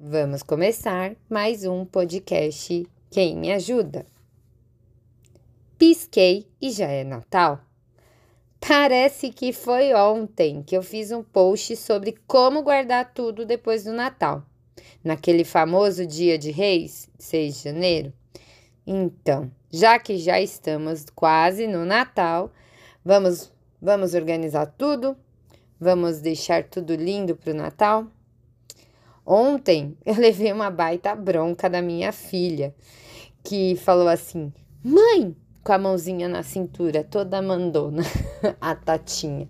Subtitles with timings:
[0.00, 4.06] Vamos começar mais um podcast Quem me ajuda?
[5.76, 7.58] Pisquei e já é Natal.
[8.60, 13.92] Parece que foi ontem que eu fiz um post sobre como guardar tudo depois do
[13.92, 14.44] Natal,
[15.02, 18.12] naquele famoso dia de Reis, 6 de janeiro.
[18.86, 22.52] Então, já que já estamos quase no Natal,
[23.04, 23.50] vamos
[23.82, 25.16] vamos organizar tudo?
[25.80, 28.06] Vamos deixar tudo lindo para o Natal?
[29.30, 32.74] Ontem eu levei uma baita bronca da minha filha,
[33.44, 34.50] que falou assim:
[34.82, 38.02] Mãe, com a mãozinha na cintura, toda mandona,
[38.58, 39.46] a Tatinha.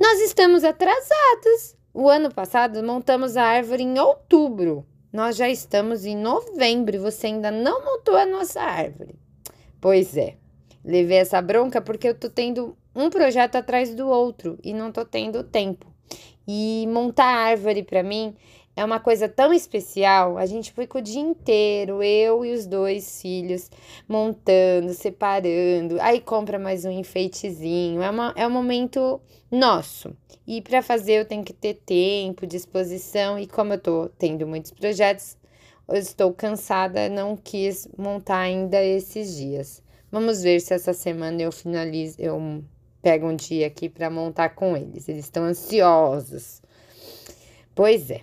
[0.00, 1.76] Nós estamos atrasados.
[1.92, 4.86] O ano passado montamos a árvore em outubro.
[5.12, 9.14] Nós já estamos em novembro e você ainda não montou a nossa árvore.
[9.78, 10.38] Pois é,
[10.82, 15.04] levei essa bronca porque eu tô tendo um projeto atrás do outro e não tô
[15.04, 15.93] tendo tempo.
[16.46, 18.34] E montar árvore para mim
[18.76, 20.36] é uma coisa tão especial.
[20.36, 23.70] A gente fica o dia inteiro, eu e os dois filhos,
[24.08, 26.00] montando, separando.
[26.00, 28.02] Aí compra mais um enfeitezinho.
[28.02, 30.14] É, uma, é um momento nosso.
[30.46, 33.38] E para fazer eu tenho que ter tempo, disposição.
[33.38, 35.36] E como eu tô tendo muitos projetos,
[35.88, 39.82] eu estou cansada, não quis montar ainda esses dias.
[40.10, 42.62] Vamos ver se essa semana eu finalizo, eu
[43.04, 45.06] pego um dia aqui para montar com eles.
[45.10, 46.62] Eles estão ansiosos.
[47.74, 48.22] Pois é.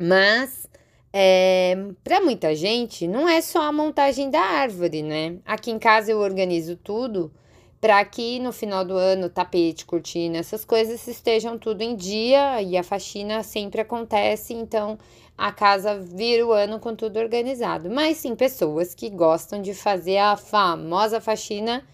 [0.00, 0.66] Mas
[1.12, 5.36] é, para muita gente não é só a montagem da árvore, né?
[5.44, 7.30] Aqui em casa eu organizo tudo
[7.78, 12.78] para que no final do ano tapete, cortina, essas coisas estejam tudo em dia e
[12.78, 14.98] a faxina sempre acontece, então
[15.36, 17.90] a casa vira o ano com tudo organizado.
[17.90, 21.84] Mas sim pessoas que gostam de fazer a famosa faxina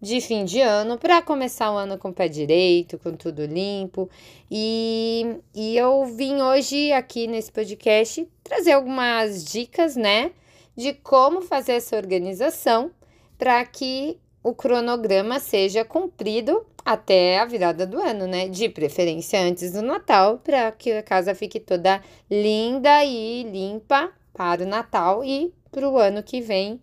[0.00, 4.08] de fim de ano para começar o ano com o pé direito, com tudo limpo.
[4.50, 10.30] E, e eu vim hoje aqui nesse podcast trazer algumas dicas, né,
[10.76, 12.90] de como fazer essa organização
[13.36, 18.48] para que o cronograma seja cumprido até a virada do ano, né?
[18.48, 22.00] De preferência antes do Natal, para que a casa fique toda
[22.30, 26.80] linda e limpa para o Natal e para o ano que vem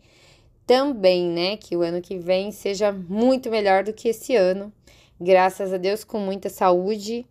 [0.65, 1.57] também, né?
[1.57, 4.71] Que o ano que vem seja muito melhor do que esse ano.
[5.19, 7.25] Graças a Deus, com muita saúde,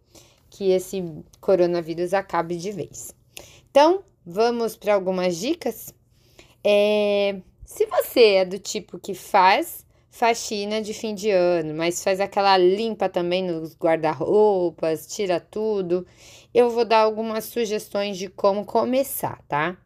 [0.51, 1.05] que esse
[1.41, 3.15] coronavírus acabe de vez.
[3.71, 5.93] Então, vamos para algumas dicas.
[6.63, 9.85] É, se você é do tipo que faz
[10.15, 16.07] faxina de fim de ano, mas faz aquela limpa também nos guarda-roupas, tira tudo,
[16.55, 19.77] eu vou dar algumas sugestões de como começar, tá?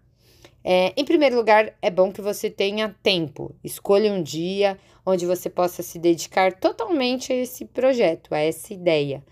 [0.71, 3.55] É, em primeiro lugar, é bom que você tenha tempo.
[3.65, 9.25] Escolha um dia onde você possa se dedicar totalmente a esse projeto, a essa ideia.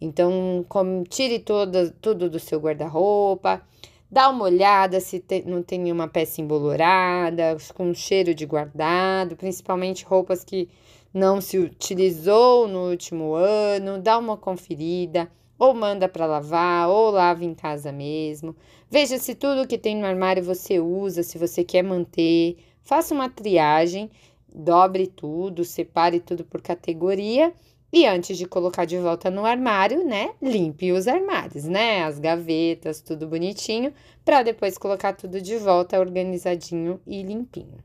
[0.00, 3.60] Então, como, tire todo, tudo do seu guarda-roupa,
[4.08, 10.04] dá uma olhada se te, não tem nenhuma peça embolorada, com cheiro de guardado, principalmente
[10.04, 10.68] roupas que
[11.12, 15.28] não se utilizou no último ano, dá uma conferida
[15.58, 18.54] ou manda para lavar, ou lava em casa mesmo.
[18.94, 22.58] Veja se tudo que tem no armário você usa, se você quer manter.
[22.80, 24.08] Faça uma triagem,
[24.48, 27.52] dobre tudo, separe tudo por categoria
[27.92, 33.00] e antes de colocar de volta no armário, né, limpe os armários, né, as gavetas,
[33.00, 33.92] tudo bonitinho,
[34.24, 37.82] para depois colocar tudo de volta organizadinho e limpinho.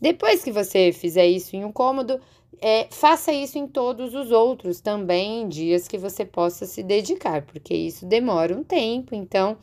[0.00, 2.20] Depois que você fizer isso em um cômodo,
[2.60, 7.72] é, faça isso em todos os outros também, dias que você possa se dedicar, porque
[7.72, 9.14] isso demora um tempo.
[9.14, 9.56] Então,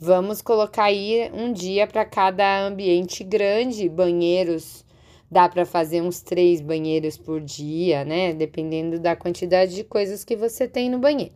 [0.00, 4.82] vamos colocar aí um dia para cada ambiente grande, banheiros.
[5.30, 8.32] Dá para fazer uns três banheiros por dia, né?
[8.32, 11.34] Dependendo da quantidade de coisas que você tem no banheiro.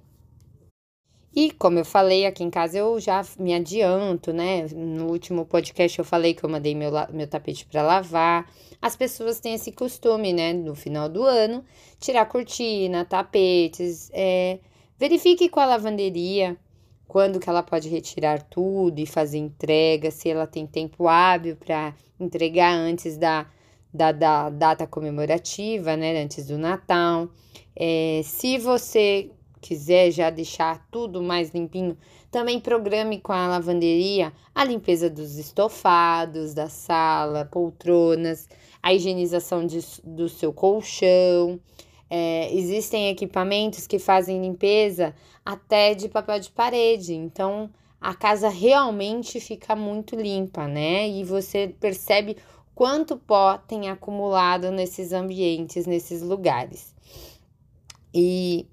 [1.37, 4.67] E como eu falei aqui em casa, eu já me adianto, né?
[4.69, 8.51] No último podcast eu falei que eu mandei meu, meu tapete para lavar.
[8.81, 10.53] As pessoas têm esse costume, né?
[10.53, 11.65] No final do ano,
[12.01, 14.11] tirar cortina, tapetes.
[14.13, 14.59] É...
[14.99, 16.57] Verifique com a lavanderia
[17.07, 21.95] quando que ela pode retirar tudo e fazer entrega, se ela tem tempo hábil para
[22.19, 23.47] entregar antes da,
[23.93, 26.23] da, da, data comemorativa, né?
[26.23, 27.29] Antes do Natal.
[27.77, 28.21] É...
[28.25, 29.31] se você
[29.61, 31.97] quiser já deixar tudo mais limpinho,
[32.31, 38.49] também programe com a lavanderia a limpeza dos estofados, da sala, poltronas,
[38.83, 41.59] a higienização de, do seu colchão.
[42.11, 45.15] É, existem equipamentos que fazem limpeza
[45.45, 47.71] até de papel de parede, então
[48.01, 51.09] a casa realmente fica muito limpa, né?
[51.09, 52.37] E você percebe
[52.75, 56.95] quanto pó tem acumulado nesses ambientes, nesses lugares.
[58.13, 58.67] E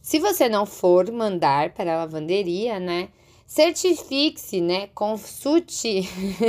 [0.00, 3.10] se você não for mandar para a lavanderia, né?
[3.46, 4.86] Certifique-se, né?
[4.94, 6.02] Consulte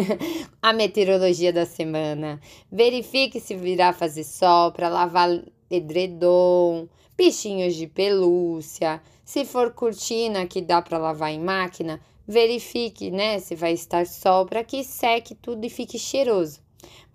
[0.61, 2.39] a meteorologia da semana.
[2.71, 6.87] Verifique se virá fazer sol para lavar edredom,
[7.17, 9.01] bichinhos de pelúcia.
[9.23, 14.45] Se for cortina que dá para lavar em máquina, verifique, né, se vai estar sol
[14.45, 16.61] para que seque tudo e fique cheiroso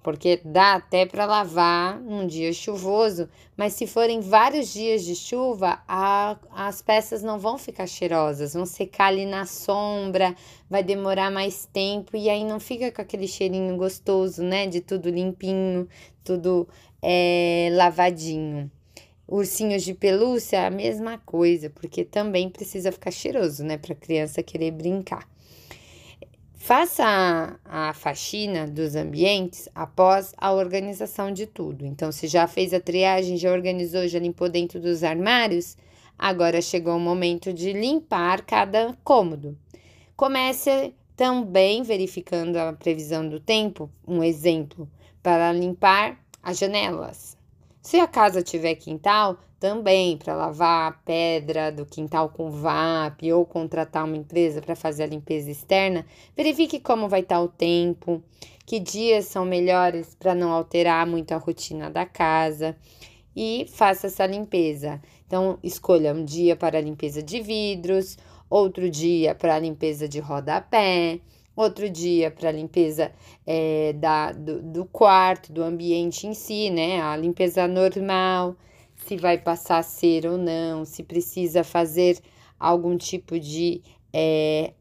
[0.06, 5.82] porque dá até para lavar num dia chuvoso, mas se forem vários dias de chuva,
[5.88, 10.32] a, as peças não vão ficar cheirosas, vão secar ali na sombra,
[10.70, 14.68] vai demorar mais tempo e aí não fica com aquele cheirinho gostoso, né?
[14.68, 15.88] De tudo limpinho,
[16.22, 16.68] tudo
[17.08, 18.68] é, lavadinho.
[19.28, 23.78] Ursinhos de pelúcia, a mesma coisa, porque também precisa ficar cheiroso, né?
[23.78, 25.28] Para a criança querer brincar.
[26.54, 27.04] Faça
[27.64, 31.86] a, a faxina dos ambientes após a organização de tudo.
[31.86, 35.76] Então, se já fez a triagem, já organizou, já limpou dentro dos armários,
[36.18, 39.56] agora chegou o momento de limpar cada cômodo.
[40.16, 44.88] Comece também verificando a previsão do tempo, um exemplo,
[45.22, 47.36] para limpar as janelas.
[47.82, 53.44] Se a casa tiver quintal, também para lavar a pedra do quintal com VAP ou
[53.44, 56.06] contratar uma empresa para fazer a limpeza externa,
[56.36, 58.22] verifique como vai estar tá o tempo,
[58.64, 62.76] que dias são melhores para não alterar muito a rotina da casa
[63.34, 65.02] e faça essa limpeza.
[65.26, 68.16] Então, escolha um dia para limpeza de vidros,
[68.48, 71.18] outro dia para limpeza de rodapé,
[71.56, 73.10] outro dia para limpeza
[73.46, 77.00] é, da, do, do quarto, do ambiente em si, né?
[77.00, 78.54] A limpeza normal
[78.96, 82.18] se vai passar a ser ou não, se precisa fazer
[82.58, 83.82] algum tipo de
[84.12, 84.72] é,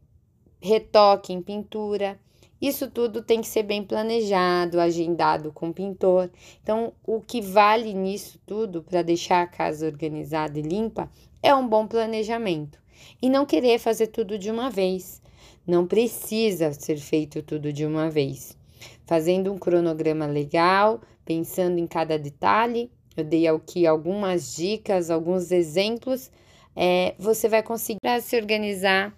[0.60, 2.18] retoque em pintura.
[2.60, 6.30] Isso tudo tem que ser bem planejado, agendado com o pintor.
[6.62, 11.10] Então, o que vale nisso tudo para deixar a casa organizada e limpa
[11.42, 12.78] é um bom planejamento
[13.20, 15.20] e não querer fazer tudo de uma vez.
[15.66, 18.56] Não precisa ser feito tudo de uma vez.
[19.04, 26.30] Fazendo um cronograma legal, pensando em cada detalhe, eu dei aqui algumas dicas, alguns exemplos.
[26.74, 29.16] É, você vai conseguir se organizar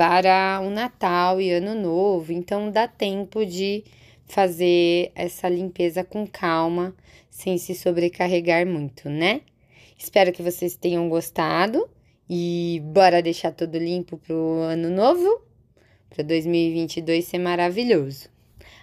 [0.00, 3.84] para o Natal e Ano Novo, então dá tempo de
[4.24, 6.96] fazer essa limpeza com calma,
[7.28, 9.42] sem se sobrecarregar muito, né?
[9.98, 11.86] Espero que vocês tenham gostado
[12.30, 15.42] e bora deixar tudo limpo para o ano novo,
[16.08, 18.30] para 2022 ser maravilhoso.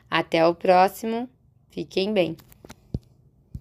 [0.07, 1.27] Até o próximo,
[1.71, 2.37] fiquem bem.